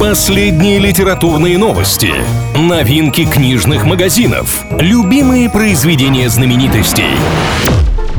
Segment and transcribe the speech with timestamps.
[0.00, 2.10] Последние литературные новости,
[2.56, 7.04] новинки книжных магазинов, любимые произведения знаменитостей.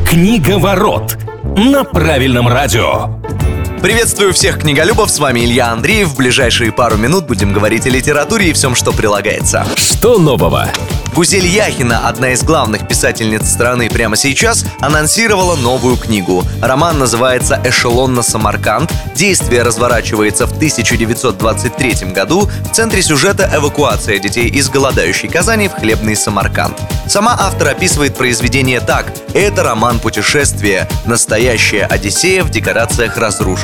[0.08, 3.20] Книга ворот на правильном радио.
[3.82, 6.10] Приветствую всех книголюбов, с вами Илья Андреев.
[6.10, 9.66] В ближайшие пару минут будем говорить о литературе и всем, что прилагается.
[9.76, 10.70] Что нового?
[11.16, 16.46] Гузель Яхина, одна из главных писательниц страны прямо сейчас, анонсировала новую книгу.
[16.62, 18.90] Роман называется «Эшелон на Самарканд».
[19.14, 22.50] Действие разворачивается в 1923 году.
[22.64, 26.80] В центре сюжета эвакуация детей из голодающей Казани в хлебный Самарканд.
[27.08, 29.12] Сама автор описывает произведение так.
[29.34, 33.18] Это роман путешествия, настоящая Одиссея в декорациях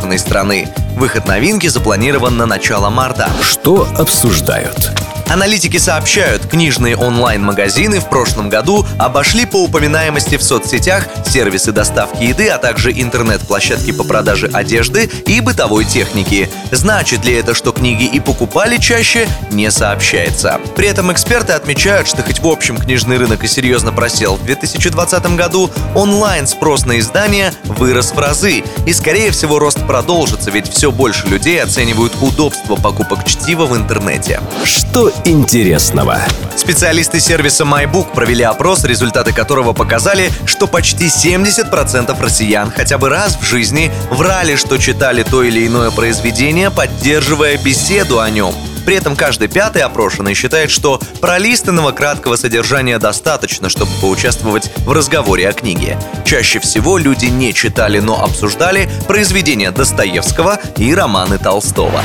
[0.07, 0.67] разрушенной страны.
[0.95, 3.29] Выход новинки запланирован на начало марта.
[3.41, 4.96] Что обсуждают?
[5.29, 12.47] Аналитики сообщают, книжные онлайн-магазины в прошлом году обошли по упоминаемости в соцсетях сервисы доставки еды,
[12.47, 16.49] а также интернет-площадки по продаже одежды и бытовой техники.
[16.71, 20.61] Значит ли это, что книги и покупали чаще, не сообщается.
[20.77, 25.35] При этом эксперты отмечают, что хоть в общем книжный рынок и серьезно просел в 2020
[25.35, 28.63] году, онлайн-спрос на издания вырос в разы.
[28.85, 34.39] И скорее всего рост продолжится, ведь все больше людей оценивают удобство покупок чтива в интернете.
[34.63, 36.19] Что интересного?
[36.55, 43.37] Специалисты сервиса MyBook провели опрос, результаты которого показали, что почти 70% россиян хотя бы раз
[43.39, 48.53] в жизни врали, что читали то или иное произведение, поддерживая беседу о нем.
[48.87, 55.49] При этом каждый пятый опрошенный считает, что пролистанного краткого содержания достаточно, чтобы поучаствовать в разговоре
[55.49, 55.99] о книге.
[56.23, 62.01] Чаще всего люди не читали, но обсуждали произведения Достоевского и романы Толстого.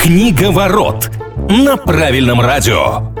[0.00, 1.10] Книга ворот
[1.48, 3.13] на правильном радио.